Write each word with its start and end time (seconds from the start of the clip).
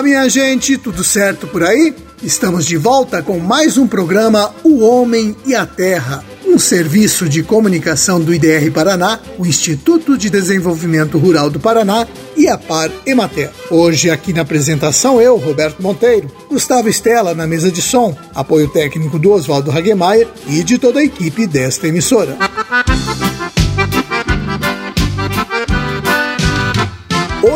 Olá, 0.00 0.08
minha 0.08 0.28
gente, 0.30 0.78
tudo 0.78 1.04
certo 1.04 1.46
por 1.46 1.62
aí? 1.62 1.94
Estamos 2.22 2.64
de 2.64 2.78
volta 2.78 3.22
com 3.22 3.38
mais 3.38 3.76
um 3.76 3.86
programa 3.86 4.50
O 4.64 4.82
Homem 4.82 5.36
e 5.44 5.54
a 5.54 5.66
Terra, 5.66 6.24
um 6.46 6.58
serviço 6.58 7.28
de 7.28 7.42
comunicação 7.42 8.18
do 8.18 8.32
IDR 8.32 8.70
Paraná, 8.72 9.20
o 9.38 9.44
Instituto 9.44 10.16
de 10.16 10.30
Desenvolvimento 10.30 11.18
Rural 11.18 11.50
do 11.50 11.60
Paraná 11.60 12.08
e 12.34 12.48
a 12.48 12.56
Par 12.56 12.90
Emater. 13.04 13.50
Hoje 13.70 14.08
aqui 14.08 14.32
na 14.32 14.40
apresentação 14.40 15.20
eu, 15.20 15.36
Roberto 15.36 15.82
Monteiro, 15.82 16.32
Gustavo 16.48 16.88
Estela 16.88 17.34
na 17.34 17.46
mesa 17.46 17.70
de 17.70 17.82
som, 17.82 18.16
apoio 18.34 18.68
técnico 18.68 19.18
do 19.18 19.32
Oswaldo 19.32 19.70
Hagemeyer 19.70 20.26
e 20.48 20.62
de 20.64 20.78
toda 20.78 21.00
a 21.00 21.04
equipe 21.04 21.46
desta 21.46 21.86
emissora. 21.88 22.38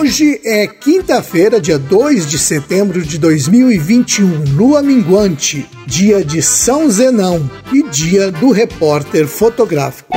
Hoje 0.04 0.38
é 0.44 0.66
quinta-feira, 0.66 1.58
dia 1.58 1.78
2 1.78 2.26
de 2.26 2.38
setembro 2.38 3.00
de 3.00 3.16
2021, 3.16 4.54
lua 4.54 4.82
minguante, 4.82 5.66
dia 5.86 6.22
de 6.22 6.42
São 6.42 6.90
Zenão 6.90 7.50
e 7.72 7.82
dia 7.84 8.30
do 8.30 8.50
repórter 8.50 9.26
fotográfico. 9.26 10.10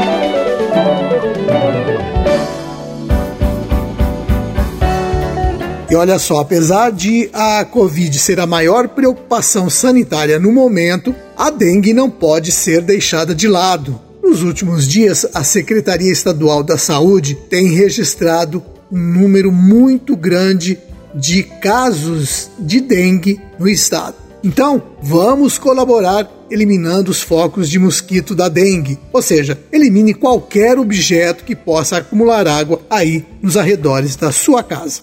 E 5.90 5.96
olha 5.96 6.20
só, 6.20 6.42
apesar 6.42 6.92
de 6.92 7.30
a 7.32 7.64
Covid 7.64 8.20
ser 8.20 8.42
a 8.42 8.46
maior 8.46 8.90
preocupação 8.90 9.70
sanitária 9.70 10.38
no 10.38 10.52
momento, 10.52 11.16
a 11.38 11.50
dengue 11.50 11.94
não 11.94 12.10
pode 12.10 12.52
ser 12.52 12.82
deixada 12.82 13.34
de 13.34 13.48
lado. 13.48 13.98
Nos 14.22 14.44
últimos 14.44 14.86
dias, 14.86 15.26
a 15.34 15.46
Secretaria 15.46 16.12
Estadual 16.12 16.62
da 16.62 16.78
Saúde 16.78 17.36
tem 17.50 17.70
registrado 17.70 18.62
um 18.92 18.98
número 18.98 19.52
muito 19.52 20.16
grande 20.16 20.78
de 21.14 21.44
casos 21.44 22.50
de 22.60 22.80
dengue 22.80 23.40
no 23.60 23.68
estado. 23.68 24.16
Então, 24.44 24.82
vamos 25.02 25.58
colaborar 25.58 26.30
eliminando 26.50 27.12
os 27.12 27.22
focos 27.22 27.70
de 27.70 27.80
mosquito 27.80 28.34
da 28.34 28.48
dengue, 28.48 28.98
ou 29.12 29.22
seja, 29.22 29.60
elimine 29.72 30.14
qualquer 30.14 30.78
objeto 30.80 31.44
que 31.44 31.56
possa 31.56 31.98
acumular 31.98 32.48
água 32.48 32.80
aí 32.90 33.26
nos 33.42 33.58
arredores 33.58 34.16
da 34.16 34.32
sua 34.32 34.64
casa. 34.64 35.02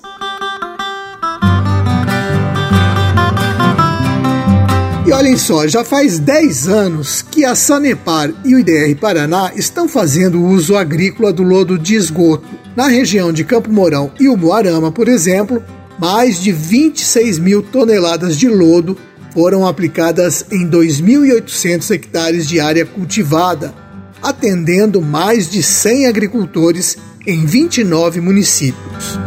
E 5.06 5.12
olhem 5.12 5.36
só, 5.36 5.68
já 5.68 5.84
faz 5.84 6.18
10 6.18 6.68
anos 6.68 7.20
que 7.20 7.44
a 7.44 7.54
Sanepar 7.54 8.32
e 8.42 8.54
o 8.54 8.58
IDR 8.58 8.98
Paraná 8.98 9.52
estão 9.54 9.86
fazendo 9.86 10.42
uso 10.42 10.74
agrícola 10.74 11.30
do 11.30 11.42
lodo 11.42 11.78
de 11.78 11.94
esgoto. 11.94 12.63
Na 12.76 12.88
região 12.88 13.32
de 13.32 13.44
Campo 13.44 13.70
Mourão 13.70 14.10
e 14.18 14.28
Umuarama, 14.28 14.90
por 14.90 15.06
exemplo, 15.06 15.62
mais 15.98 16.40
de 16.40 16.50
26 16.50 17.38
mil 17.38 17.62
toneladas 17.62 18.36
de 18.36 18.48
lodo 18.48 18.98
foram 19.32 19.66
aplicadas 19.66 20.44
em 20.50 20.68
2.800 20.68 21.90
hectares 21.92 22.48
de 22.48 22.58
área 22.58 22.84
cultivada, 22.84 23.72
atendendo 24.20 25.00
mais 25.00 25.48
de 25.48 25.62
100 25.62 26.06
agricultores 26.06 26.98
em 27.24 27.46
29 27.46 28.20
municípios. 28.20 29.18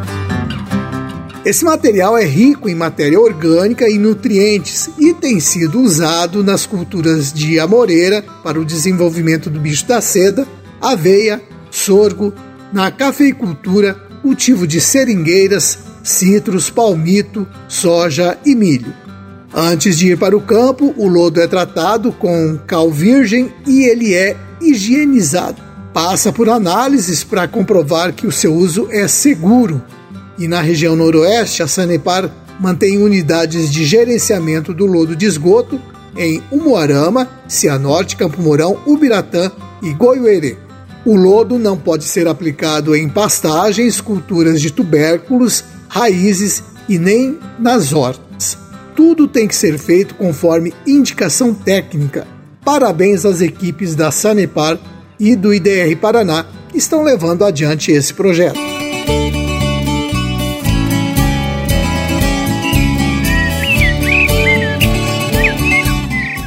Esse 1.45 1.63
material 1.63 2.17
é 2.17 2.25
rico 2.25 2.67
em 2.67 2.75
matéria 2.75 3.19
orgânica 3.19 3.89
e 3.89 3.97
nutrientes 3.97 4.89
e 4.99 5.13
tem 5.13 5.39
sido 5.39 5.79
usado 5.79 6.43
nas 6.43 6.65
culturas 6.65 7.31
de 7.31 7.57
amoreira 7.57 8.21
para 8.43 8.59
o 8.59 8.65
desenvolvimento 8.65 9.49
do 9.49 9.57
bicho 9.57 9.87
da 9.87 10.01
seda, 10.01 10.45
aveia, 10.81 11.41
sorgo, 11.71 12.33
na 12.71 12.91
cafeicultura, 12.91 13.93
cultivo 14.21 14.67
de 14.67 14.81
seringueiras, 14.81 15.79
citros, 16.03 16.69
palmito, 16.69 17.47
soja 17.67 18.37
e 18.45 18.55
milho. 18.55 18.93
Antes 19.53 19.97
de 19.97 20.11
ir 20.11 20.17
para 20.17 20.35
o 20.35 20.41
campo, 20.41 20.93
o 20.97 21.07
lodo 21.07 21.41
é 21.41 21.47
tratado 21.47 22.11
com 22.11 22.59
cal 22.67 22.91
virgem 22.91 23.51
e 23.65 23.83
ele 23.83 24.13
é 24.13 24.35
higienizado. 24.61 25.61
Passa 25.93 26.31
por 26.31 26.49
análises 26.49 27.23
para 27.23 27.47
comprovar 27.47 28.13
que 28.13 28.27
o 28.27 28.31
seu 28.31 28.53
uso 28.53 28.87
é 28.91 29.07
seguro 29.07 29.81
e 30.37 30.47
na 30.47 30.61
região 30.61 30.95
noroeste, 30.95 31.63
a 31.63 31.67
Sanepar 31.67 32.29
mantém 32.59 32.97
unidades 32.97 33.71
de 33.71 33.85
gerenciamento 33.85 34.73
do 34.73 34.85
lodo 34.85 35.15
de 35.15 35.25
esgoto 35.25 35.79
em 36.15 36.41
Umuarama, 36.51 37.27
Cianorte, 37.47 38.15
Campo 38.15 38.41
Mourão, 38.41 38.77
Ubiratã 38.85 39.51
e 39.81 39.91
Goiuerê. 39.93 40.57
O 41.07 41.15
lodo 41.15 41.57
não 41.57 41.77
pode 41.77 42.03
ser 42.03 42.27
aplicado 42.27 42.93
em 42.93 43.07
pastagens, 43.07 44.01
culturas 44.01 44.59
de 44.59 44.69
tubérculos, 44.69 45.63
raízes 45.87 46.61
e 46.89 46.99
nem 46.99 47.39
nas 47.57 47.93
hortas. 47.93 48.57
Tudo 48.93 49.25
tem 49.25 49.47
que 49.47 49.55
ser 49.55 49.77
feito 49.77 50.15
conforme 50.15 50.73
indicação 50.85 51.53
técnica. 51.53 52.27
Parabéns 52.61 53.25
às 53.25 53.39
equipes 53.39 53.95
da 53.95 54.11
Sanepar 54.11 54.77
e 55.17 55.33
do 55.33 55.53
IDR 55.53 55.95
Paraná 55.95 56.45
que 56.67 56.77
estão 56.77 57.01
levando 57.03 57.45
adiante 57.45 57.89
esse 57.89 58.13
projeto. 58.13 58.76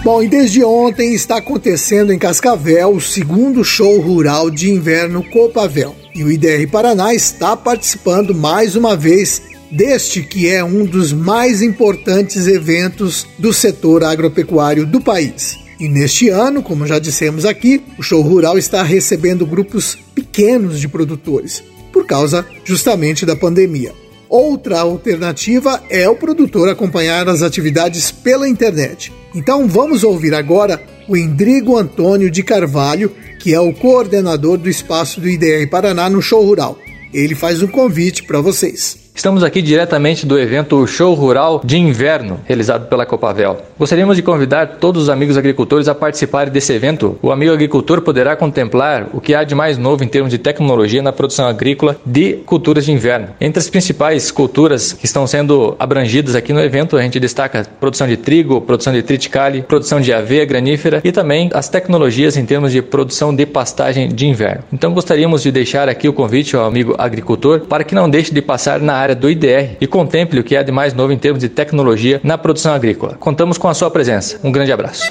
Bom, 0.02 0.22
e 0.22 0.28
desde 0.28 0.64
ontem 0.64 1.12
está 1.12 1.36
acontecendo 1.36 2.10
em 2.10 2.18
Cascavel 2.18 2.92
o 2.92 3.00
segundo 3.02 3.62
show 3.62 4.00
rural 4.00 4.50
de 4.50 4.70
inverno 4.70 5.22
Copavel. 5.22 5.94
E 6.14 6.24
o 6.24 6.32
IDR 6.32 6.66
Paraná 6.70 7.12
está 7.12 7.54
participando 7.54 8.34
mais 8.34 8.74
uma 8.76 8.96
vez 8.96 9.42
deste 9.70 10.22
que 10.22 10.48
é 10.48 10.64
um 10.64 10.86
dos 10.86 11.12
mais 11.12 11.60
importantes 11.60 12.46
eventos 12.46 13.26
do 13.38 13.52
setor 13.52 14.02
agropecuário 14.02 14.86
do 14.86 15.02
país. 15.02 15.58
E 15.78 15.86
neste 15.86 16.30
ano, 16.30 16.62
como 16.62 16.86
já 16.86 16.98
dissemos 16.98 17.44
aqui, 17.44 17.82
o 17.98 18.02
show 18.02 18.22
rural 18.22 18.56
está 18.56 18.82
recebendo 18.82 19.46
grupos 19.46 19.98
pequenos 20.14 20.80
de 20.80 20.88
produtores, 20.88 21.62
por 21.92 22.06
causa 22.06 22.46
justamente 22.64 23.26
da 23.26 23.36
pandemia. 23.36 23.99
Outra 24.30 24.78
alternativa 24.78 25.82
é 25.90 26.08
o 26.08 26.14
produtor 26.14 26.68
acompanhar 26.68 27.28
as 27.28 27.42
atividades 27.42 28.12
pela 28.12 28.48
internet. 28.48 29.12
Então 29.34 29.66
vamos 29.66 30.04
ouvir 30.04 30.32
agora 30.34 30.80
o 31.08 31.16
Endrigo 31.16 31.76
Antônio 31.76 32.30
de 32.30 32.44
Carvalho, 32.44 33.10
que 33.40 33.52
é 33.52 33.58
o 33.58 33.74
coordenador 33.74 34.56
do 34.56 34.70
espaço 34.70 35.20
do 35.20 35.28
IDR 35.28 35.68
Paraná 35.68 36.08
no 36.08 36.22
Show 36.22 36.44
Rural. 36.44 36.78
Ele 37.12 37.34
faz 37.34 37.60
um 37.60 37.66
convite 37.66 38.22
para 38.22 38.40
vocês. 38.40 38.99
Estamos 39.14 39.44
aqui 39.44 39.60
diretamente 39.60 40.24
do 40.24 40.38
evento 40.38 40.86
Show 40.86 41.14
Rural 41.14 41.60
de 41.64 41.76
Inverno, 41.76 42.40
realizado 42.46 42.88
pela 42.88 43.04
Copavel. 43.04 43.58
Gostaríamos 43.78 44.16
de 44.16 44.22
convidar 44.22 44.78
todos 44.80 45.02
os 45.02 45.08
amigos 45.10 45.36
agricultores 45.36 45.88
a 45.88 45.94
participarem 45.94 46.52
desse 46.52 46.72
evento. 46.72 47.18
O 47.20 47.30
amigo 47.30 47.52
agricultor 47.52 48.00
poderá 48.00 48.34
contemplar 48.34 49.08
o 49.12 49.20
que 49.20 49.34
há 49.34 49.44
de 49.44 49.54
mais 49.54 49.76
novo 49.76 50.02
em 50.04 50.08
termos 50.08 50.30
de 50.30 50.38
tecnologia 50.38 51.02
na 51.02 51.12
produção 51.12 51.46
agrícola 51.46 51.96
de 52.06 52.34
culturas 52.46 52.84
de 52.84 52.92
inverno. 52.92 53.28
Entre 53.40 53.58
as 53.58 53.68
principais 53.68 54.30
culturas 54.30 54.92
que 54.92 55.04
estão 55.04 55.26
sendo 55.26 55.76
abrangidas 55.78 56.34
aqui 56.34 56.52
no 56.52 56.60
evento, 56.60 56.96
a 56.96 57.02
gente 57.02 57.20
destaca 57.20 57.66
produção 57.78 58.06
de 58.06 58.16
trigo, 58.16 58.60
produção 58.60 58.92
de 58.92 59.02
triticale, 59.02 59.62
produção 59.62 60.00
de 60.00 60.12
aveia 60.12 60.44
granífera 60.44 61.00
e 61.04 61.12
também 61.12 61.50
as 61.52 61.68
tecnologias 61.68 62.36
em 62.36 62.46
termos 62.46 62.72
de 62.72 62.80
produção 62.80 63.34
de 63.34 63.44
pastagem 63.44 64.08
de 64.08 64.26
inverno. 64.26 64.64
Então 64.72 64.94
gostaríamos 64.94 65.42
de 65.42 65.52
deixar 65.52 65.88
aqui 65.88 66.08
o 66.08 66.12
convite 66.12 66.56
ao 66.56 66.64
amigo 66.64 66.94
agricultor 66.96 67.60
para 67.60 67.84
que 67.84 67.94
não 67.94 68.08
deixe 68.08 68.32
de 68.32 68.40
passar 68.40 68.80
na 68.80 68.99
área 69.00 69.14
do 69.14 69.30
IDR 69.30 69.76
e 69.80 69.86
contemple 69.86 70.40
o 70.40 70.44
que 70.44 70.56
há 70.56 70.62
de 70.62 70.70
mais 70.72 70.94
novo 70.94 71.12
em 71.12 71.18
termos 71.18 71.40
de 71.40 71.48
tecnologia 71.48 72.20
na 72.22 72.38
produção 72.38 72.72
agrícola. 72.72 73.16
Contamos 73.18 73.58
com 73.58 73.68
a 73.68 73.74
sua 73.74 73.90
presença. 73.90 74.38
Um 74.44 74.52
grande 74.52 74.72
abraço. 74.72 75.02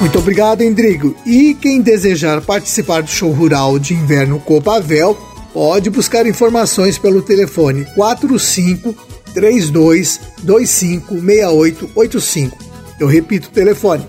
Muito 0.00 0.18
obrigado, 0.18 0.62
Endrigo. 0.62 1.14
E 1.24 1.54
quem 1.54 1.80
desejar 1.80 2.40
participar 2.40 3.02
do 3.02 3.10
show 3.10 3.30
rural 3.30 3.78
de 3.78 3.94
inverno 3.94 4.40
Copavel, 4.40 5.16
pode 5.52 5.90
buscar 5.90 6.26
informações 6.26 6.98
pelo 6.98 7.22
telefone 7.22 7.84
45 7.94 8.94
32 9.32 10.20
25 10.42 11.20
6885. 11.20 12.58
Eu 12.98 13.06
repito 13.06 13.48
o 13.48 13.52
telefone 13.52 14.06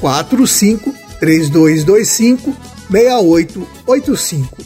45 0.00 0.94
3225 1.18 2.54
6885. 2.90 4.56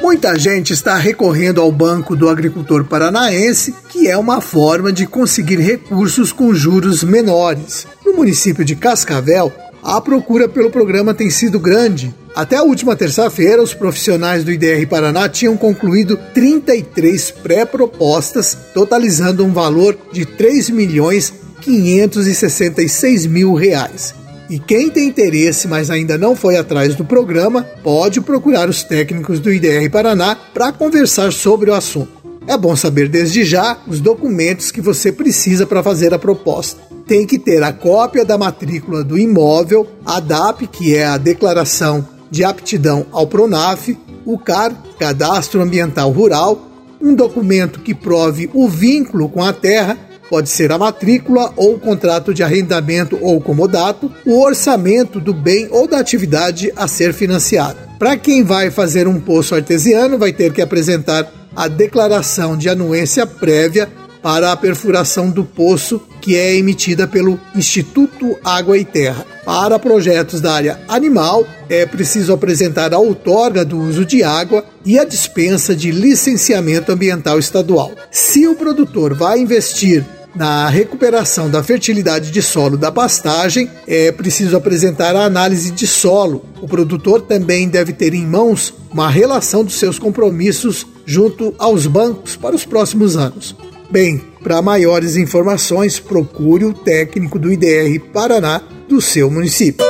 Muita 0.00 0.36
gente 0.38 0.72
está 0.72 0.96
recorrendo 0.96 1.60
ao 1.60 1.70
Banco 1.70 2.16
do 2.16 2.28
Agricultor 2.28 2.84
Paranaense, 2.84 3.72
que 3.88 4.08
é 4.08 4.16
uma 4.16 4.40
forma 4.40 4.92
de 4.92 5.06
conseguir 5.06 5.60
recursos 5.60 6.32
com 6.32 6.52
juros 6.54 7.04
menores. 7.04 7.86
No 8.04 8.14
município 8.14 8.64
de 8.64 8.74
Cascavel, 8.76 9.52
a 9.82 10.00
procura 10.00 10.48
pelo 10.48 10.70
programa 10.70 11.12
tem 11.14 11.30
sido 11.30 11.58
grande. 11.58 12.14
Até 12.34 12.56
a 12.56 12.62
última 12.62 12.96
terça-feira, 12.96 13.62
os 13.62 13.74
profissionais 13.74 14.42
do 14.42 14.50
IDR 14.50 14.86
Paraná 14.88 15.28
tinham 15.28 15.54
concluído 15.54 16.18
33 16.32 17.30
pré-propostas, 17.30 18.56
totalizando 18.72 19.44
um 19.44 19.52
valor 19.52 19.98
de 20.10 20.24
3 20.24 20.70
milhões 20.70 21.32
566 21.60 23.26
mil 23.26 23.54
reais. 23.54 24.14
E 24.48 24.58
quem 24.58 24.90
tem 24.90 25.08
interesse, 25.08 25.68
mas 25.68 25.90
ainda 25.90 26.16
não 26.16 26.34
foi 26.34 26.56
atrás 26.56 26.94
do 26.94 27.04
programa, 27.04 27.66
pode 27.82 28.20
procurar 28.20 28.68
os 28.68 28.82
técnicos 28.82 29.38
do 29.38 29.52
IDR 29.52 29.88
Paraná 29.90 30.34
para 30.34 30.72
conversar 30.72 31.32
sobre 31.32 31.70
o 31.70 31.74
assunto. 31.74 32.22
É 32.46 32.56
bom 32.56 32.74
saber 32.74 33.08
desde 33.08 33.44
já 33.44 33.78
os 33.86 34.00
documentos 34.00 34.70
que 34.70 34.80
você 34.80 35.12
precisa 35.12 35.66
para 35.66 35.82
fazer 35.82 36.12
a 36.12 36.18
proposta. 36.18 36.80
Tem 37.06 37.26
que 37.26 37.38
ter 37.38 37.62
a 37.62 37.72
cópia 37.72 38.24
da 38.24 38.36
matrícula 38.36 39.04
do 39.04 39.18
imóvel, 39.18 39.86
a 40.04 40.18
DAP, 40.18 40.66
que 40.66 40.94
é 40.96 41.06
a 41.06 41.18
declaração 41.18 42.06
de 42.32 42.42
aptidão 42.42 43.04
ao 43.12 43.26
PRONAF, 43.26 43.94
o 44.24 44.38
CAR, 44.38 44.72
Cadastro 44.98 45.60
Ambiental 45.60 46.10
Rural, 46.10 46.66
um 46.98 47.14
documento 47.14 47.80
que 47.80 47.94
prove 47.94 48.48
o 48.54 48.66
vínculo 48.66 49.28
com 49.28 49.44
a 49.44 49.52
terra, 49.52 49.98
pode 50.30 50.48
ser 50.48 50.72
a 50.72 50.78
matrícula 50.78 51.52
ou 51.56 51.74
o 51.74 51.78
contrato 51.78 52.32
de 52.32 52.42
arrendamento 52.42 53.18
ou 53.20 53.38
comodato, 53.38 54.10
o 54.24 54.40
orçamento 54.40 55.20
do 55.20 55.34
bem 55.34 55.68
ou 55.70 55.86
da 55.86 55.98
atividade 55.98 56.72
a 56.74 56.88
ser 56.88 57.12
financiada. 57.12 57.76
Para 57.98 58.16
quem 58.16 58.42
vai 58.42 58.70
fazer 58.70 59.06
um 59.06 59.20
poço 59.20 59.54
artesiano, 59.54 60.16
vai 60.16 60.32
ter 60.32 60.54
que 60.54 60.62
apresentar 60.62 61.30
a 61.54 61.68
declaração 61.68 62.56
de 62.56 62.70
anuência 62.70 63.26
prévia 63.26 63.90
para 64.22 64.52
a 64.52 64.56
perfuração 64.56 65.28
do 65.28 65.44
poço 65.44 66.00
que 66.22 66.36
é 66.36 66.56
emitida 66.56 67.06
pelo 67.06 67.38
Instituto 67.54 68.38
Água 68.44 68.78
e 68.78 68.84
Terra. 68.84 69.26
Para 69.44 69.76
projetos 69.78 70.40
da 70.40 70.54
área 70.54 70.80
animal, 70.86 71.44
é 71.68 71.84
preciso 71.84 72.32
apresentar 72.32 72.94
a 72.94 72.98
outorga 72.98 73.64
do 73.64 73.76
uso 73.76 74.06
de 74.06 74.22
água 74.22 74.64
e 74.86 74.98
a 74.98 75.04
dispensa 75.04 75.74
de 75.74 75.90
licenciamento 75.90 76.92
ambiental 76.92 77.40
estadual. 77.40 77.92
Se 78.08 78.46
o 78.46 78.54
produtor 78.54 79.14
vai 79.14 79.40
investir 79.40 80.04
na 80.34 80.68
recuperação 80.68 81.50
da 81.50 81.62
fertilidade 81.62 82.30
de 82.30 82.40
solo 82.40 82.76
da 82.76 82.92
pastagem, 82.92 83.68
é 83.86 84.12
preciso 84.12 84.56
apresentar 84.56 85.16
a 85.16 85.24
análise 85.24 85.72
de 85.72 85.88
solo. 85.88 86.44
O 86.60 86.68
produtor 86.68 87.22
também 87.22 87.68
deve 87.68 87.92
ter 87.92 88.14
em 88.14 88.24
mãos 88.24 88.72
uma 88.90 89.10
relação 89.10 89.64
dos 89.64 89.74
seus 89.74 89.98
compromissos 89.98 90.86
junto 91.04 91.52
aos 91.58 91.86
bancos 91.86 92.36
para 92.36 92.54
os 92.54 92.64
próximos 92.64 93.16
anos. 93.16 93.56
Bem, 93.92 94.22
para 94.42 94.62
maiores 94.62 95.16
informações, 95.16 96.00
procure 96.00 96.64
o 96.64 96.72
técnico 96.72 97.38
do 97.38 97.52
IDR 97.52 98.00
Paraná 98.10 98.62
do 98.88 99.02
seu 99.02 99.30
município. 99.30 99.84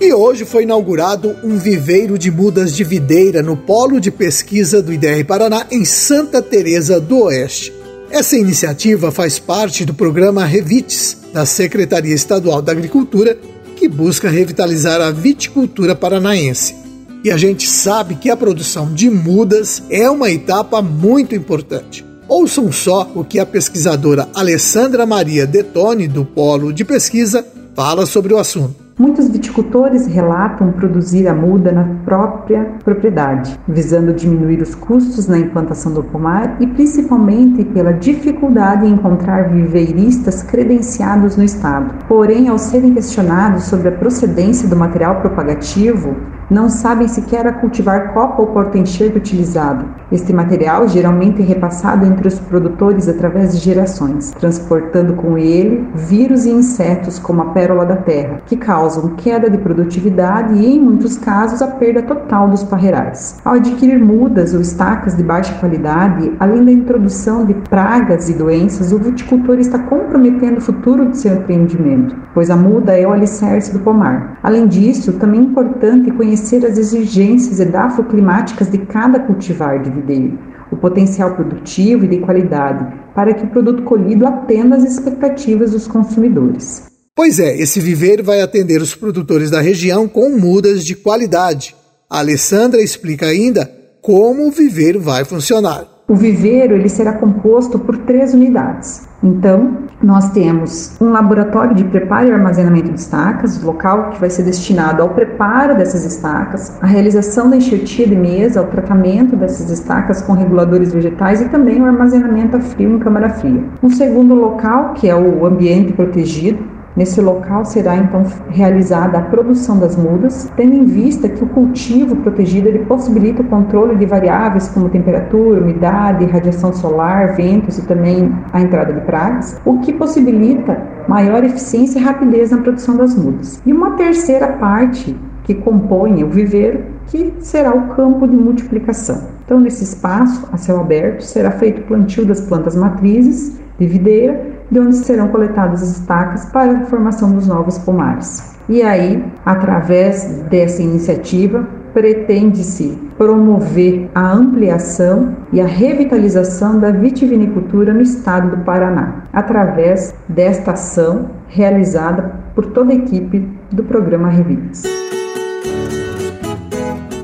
E 0.00 0.14
hoje 0.14 0.44
foi 0.44 0.62
inaugurado 0.62 1.34
um 1.42 1.58
viveiro 1.58 2.16
de 2.16 2.30
mudas 2.30 2.72
de 2.72 2.84
videira 2.84 3.42
no 3.42 3.56
polo 3.56 3.98
de 3.98 4.12
pesquisa 4.12 4.80
do 4.80 4.92
IDR 4.92 5.24
Paraná 5.26 5.66
em 5.68 5.84
Santa 5.84 6.40
Teresa 6.40 7.00
do 7.00 7.24
Oeste. 7.24 7.72
Essa 8.12 8.36
iniciativa 8.36 9.10
faz 9.10 9.40
parte 9.40 9.84
do 9.84 9.92
programa 9.92 10.44
Revites 10.44 11.18
da 11.32 11.44
Secretaria 11.44 12.14
Estadual 12.14 12.62
da 12.62 12.70
Agricultura, 12.70 13.36
que 13.74 13.88
busca 13.88 14.30
revitalizar 14.30 15.00
a 15.00 15.10
viticultura 15.10 15.96
paranaense. 15.96 16.81
E 17.24 17.30
a 17.30 17.36
gente 17.36 17.68
sabe 17.68 18.16
que 18.16 18.28
a 18.28 18.36
produção 18.36 18.92
de 18.92 19.08
mudas 19.08 19.80
é 19.88 20.10
uma 20.10 20.28
etapa 20.28 20.82
muito 20.82 21.36
importante. 21.36 22.04
Ouçam 22.26 22.72
só 22.72 23.12
o 23.14 23.22
que 23.22 23.38
a 23.38 23.46
pesquisadora 23.46 24.28
Alessandra 24.34 25.06
Maria 25.06 25.46
Detone, 25.46 26.08
do 26.08 26.24
Polo 26.24 26.72
de 26.72 26.84
Pesquisa, 26.84 27.46
fala 27.76 28.06
sobre 28.06 28.34
o 28.34 28.38
assunto. 28.38 28.82
Muitos 28.98 29.28
viticultores 29.28 30.06
relatam 30.06 30.72
produzir 30.72 31.26
a 31.26 31.34
muda 31.34 31.72
na 31.72 31.84
própria 32.04 32.64
propriedade, 32.84 33.58
visando 33.66 34.12
diminuir 34.12 34.60
os 34.60 34.74
custos 34.74 35.26
na 35.26 35.38
implantação 35.38 35.94
do 35.94 36.02
pomar 36.02 36.56
e 36.60 36.66
principalmente 36.66 37.64
pela 37.64 37.92
dificuldade 37.92 38.86
em 38.86 38.92
encontrar 38.92 39.48
viveiristas 39.50 40.42
credenciados 40.42 41.36
no 41.36 41.44
estado. 41.44 42.04
Porém, 42.06 42.48
ao 42.48 42.58
serem 42.58 42.92
questionados 42.92 43.64
sobre 43.64 43.88
a 43.88 43.92
procedência 43.92 44.68
do 44.68 44.76
material 44.76 45.20
propagativo, 45.20 46.14
não 46.52 46.68
sabem 46.68 47.08
sequer 47.08 47.46
a 47.46 47.52
cultivar 47.54 48.12
copa 48.12 48.42
ou 48.42 48.48
porta-enxerga 48.48 49.16
utilizado. 49.16 50.01
Este 50.12 50.30
material 50.30 50.86
geralmente 50.88 51.40
é 51.40 51.44
repassado 51.44 52.04
entre 52.04 52.28
os 52.28 52.38
produtores 52.38 53.08
através 53.08 53.52
de 53.52 53.64
gerações, 53.64 54.30
transportando 54.32 55.14
com 55.14 55.38
ele 55.38 55.88
vírus 55.94 56.44
e 56.44 56.50
insetos 56.50 57.18
como 57.18 57.40
a 57.40 57.46
pérola 57.46 57.86
da 57.86 57.96
terra, 57.96 58.42
que 58.44 58.54
causam 58.54 59.14
queda 59.16 59.48
de 59.48 59.56
produtividade 59.56 60.52
e, 60.54 60.76
em 60.76 60.78
muitos 60.78 61.16
casos, 61.16 61.62
a 61.62 61.66
perda 61.66 62.02
total 62.02 62.48
dos 62.48 62.62
parreirais. 62.62 63.40
Ao 63.42 63.54
adquirir 63.54 64.04
mudas 64.04 64.52
ou 64.52 64.60
estacas 64.60 65.16
de 65.16 65.22
baixa 65.22 65.54
qualidade, 65.54 66.30
além 66.38 66.62
da 66.62 66.72
introdução 66.72 67.46
de 67.46 67.54
pragas 67.54 68.28
e 68.28 68.34
doenças, 68.34 68.92
o 68.92 68.98
viticultor 68.98 69.58
está 69.58 69.78
comprometendo 69.78 70.58
o 70.58 70.60
futuro 70.62 71.08
de 71.08 71.16
seu 71.16 71.36
empreendimento, 71.36 72.14
pois 72.34 72.50
a 72.50 72.56
muda 72.56 72.98
é 72.98 73.06
o 73.06 73.12
alicerce 73.12 73.72
do 73.72 73.80
pomar. 73.80 74.38
Além 74.42 74.66
disso, 74.66 75.14
também 75.14 75.40
é 75.40 75.44
importante 75.44 76.10
conhecer 76.10 76.66
as 76.66 76.76
exigências 76.76 77.60
edafoclimáticas 77.60 78.70
de 78.70 78.76
cada 78.76 79.18
cultivar 79.18 79.80
de 79.80 80.01
videiro, 80.02 80.38
o 80.70 80.76
potencial 80.76 81.34
produtivo 81.34 82.04
e 82.04 82.08
de 82.08 82.18
qualidade, 82.18 83.00
para 83.14 83.34
que 83.34 83.44
o 83.44 83.50
produto 83.50 83.82
colhido 83.82 84.26
atenda 84.26 84.76
às 84.76 84.84
expectativas 84.84 85.70
dos 85.72 85.86
consumidores. 85.86 86.84
Pois 87.14 87.38
é, 87.38 87.56
esse 87.58 87.78
viveiro 87.78 88.24
vai 88.24 88.40
atender 88.40 88.80
os 88.80 88.94
produtores 88.94 89.50
da 89.50 89.60
região 89.60 90.08
com 90.08 90.30
mudas 90.30 90.84
de 90.84 90.94
qualidade. 90.94 91.76
A 92.08 92.18
Alessandra 92.20 92.80
explica 92.80 93.26
ainda 93.26 93.70
como 94.00 94.46
o 94.46 94.50
viveiro 94.50 95.00
vai 95.00 95.24
funcionar. 95.24 95.91
O 96.12 96.14
viveiro 96.14 96.74
ele 96.74 96.90
será 96.90 97.14
composto 97.14 97.78
por 97.78 97.96
três 97.96 98.34
unidades. 98.34 99.08
Então, 99.22 99.78
nós 100.02 100.28
temos 100.32 100.94
um 101.00 101.10
laboratório 101.10 101.74
de 101.74 101.84
preparo 101.84 102.28
e 102.28 102.30
armazenamento 102.30 102.92
de 102.92 103.00
estacas, 103.00 103.62
local 103.62 104.10
que 104.10 104.20
vai 104.20 104.28
ser 104.28 104.42
destinado 104.42 105.00
ao 105.00 105.08
preparo 105.08 105.74
dessas 105.74 106.04
estacas, 106.04 106.76
a 106.82 106.86
realização 106.86 107.48
da 107.48 107.56
enxertia 107.56 108.06
de 108.06 108.14
mesa, 108.14 108.60
o 108.60 108.66
tratamento 108.66 109.36
dessas 109.36 109.70
estacas 109.70 110.20
com 110.20 110.34
reguladores 110.34 110.92
vegetais 110.92 111.40
e 111.40 111.48
também 111.48 111.80
o 111.80 111.86
armazenamento 111.86 112.58
a 112.58 112.60
frio 112.60 112.94
em 112.94 112.98
câmara 112.98 113.30
fria. 113.30 113.64
Um 113.82 113.88
segundo 113.88 114.34
local, 114.34 114.92
que 114.92 115.08
é 115.08 115.16
o 115.16 115.46
ambiente 115.46 115.94
protegido, 115.94 116.62
Nesse 116.94 117.22
local 117.22 117.64
será 117.64 117.96
então 117.96 118.22
realizada 118.50 119.16
a 119.16 119.22
produção 119.22 119.78
das 119.78 119.96
mudas, 119.96 120.52
tendo 120.54 120.74
em 120.74 120.84
vista 120.84 121.26
que 121.26 121.42
o 121.42 121.48
cultivo 121.48 122.16
protegido 122.16 122.68
ele 122.68 122.80
possibilita 122.80 123.40
o 123.40 123.46
controle 123.46 123.96
de 123.96 124.04
variáveis 124.04 124.68
como 124.68 124.90
temperatura, 124.90 125.62
umidade, 125.62 126.26
radiação 126.26 126.70
solar, 126.72 127.34
ventos 127.34 127.78
e 127.78 127.86
também 127.86 128.30
a 128.52 128.60
entrada 128.60 128.92
de 128.92 129.00
pragas, 129.00 129.58
o 129.64 129.78
que 129.78 129.92
possibilita 129.92 130.82
maior 131.08 131.42
eficiência 131.42 131.98
e 131.98 132.02
rapidez 132.02 132.50
na 132.50 132.58
produção 132.58 132.96
das 132.96 133.14
mudas. 133.16 133.62
E 133.64 133.72
uma 133.72 133.92
terceira 133.92 134.48
parte 134.48 135.16
que 135.44 135.54
compõe 135.54 136.22
o 136.22 136.28
viveiro, 136.28 136.84
que 137.06 137.32
será 137.40 137.74
o 137.74 137.88
campo 137.88 138.28
de 138.28 138.36
multiplicação. 138.36 139.32
Então, 139.44 139.58
nesse 139.58 139.82
espaço 139.82 140.48
a 140.52 140.56
céu 140.56 140.80
aberto 140.80 141.22
será 141.22 141.50
feito 141.50 141.80
o 141.80 141.84
plantio 141.84 142.24
das 142.24 142.42
plantas 142.42 142.76
matrizes 142.76 143.60
de 143.78 143.86
videira 143.86 144.51
de 144.72 144.80
onde 144.80 144.96
serão 144.96 145.28
coletadas 145.28 145.82
as 145.82 145.98
estacas 145.98 146.46
para 146.46 146.72
a 146.72 146.86
formação 146.86 147.30
dos 147.30 147.46
novos 147.46 147.78
pomares. 147.78 148.56
E 148.68 148.82
aí, 148.82 149.22
através 149.44 150.24
dessa 150.48 150.82
iniciativa, 150.82 151.68
pretende-se 151.92 152.98
promover 153.18 154.08
a 154.14 154.32
ampliação 154.32 155.36
e 155.52 155.60
a 155.60 155.66
revitalização 155.66 156.78
da 156.80 156.90
vitivinicultura 156.90 157.92
no 157.92 158.00
estado 158.00 158.56
do 158.56 158.64
Paraná, 158.64 159.24
através 159.30 160.14
desta 160.26 160.72
ação 160.72 161.30
realizada 161.48 162.34
por 162.54 162.64
toda 162.66 162.92
a 162.92 162.96
equipe 162.96 163.46
do 163.70 163.84
programa 163.84 164.30
Revites. 164.30 164.84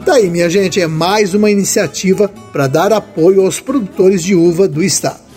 Daí, 0.04 0.26
tá 0.26 0.30
minha 0.30 0.50
gente, 0.50 0.80
é 0.80 0.86
mais 0.86 1.32
uma 1.32 1.50
iniciativa 1.50 2.30
para 2.52 2.66
dar 2.66 2.92
apoio 2.92 3.40
aos 3.40 3.58
produtores 3.58 4.22
de 4.22 4.34
uva 4.34 4.68
do 4.68 4.82
estado. 4.82 5.27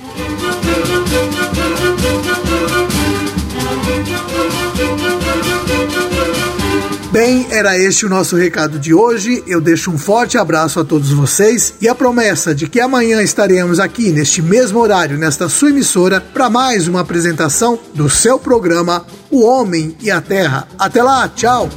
Bem, 7.12 7.46
era 7.52 7.78
este 7.78 8.06
o 8.06 8.10
nosso 8.10 8.38
recado 8.38 8.80
de 8.80 8.94
hoje. 8.94 9.44
Eu 9.46 9.60
deixo 9.60 9.92
um 9.92 9.98
forte 9.98 10.38
abraço 10.38 10.80
a 10.80 10.86
todos 10.86 11.12
vocês 11.12 11.74
e 11.82 11.90
a 11.90 11.94
promessa 11.94 12.56
de 12.56 12.70
que 12.70 12.80
amanhã 12.80 13.22
estaremos 13.22 13.82
aqui 13.82 14.14
neste 14.14 14.42
mesmo 14.42 14.80
horário, 14.80 15.18
nesta 15.18 15.50
sua 15.50 15.72
emissora, 15.72 16.22
para 16.22 16.50
mais 16.50 16.88
uma 16.88 17.02
apresentação 17.02 17.78
do 17.94 18.10
seu 18.10 18.40
programa 18.40 19.06
O 19.30 19.44
Homem 19.44 19.94
e 20.00 20.10
a 20.10 20.22
Terra. 20.22 20.70
Até 20.80 21.04
lá, 21.04 21.28
tchau! 21.28 21.68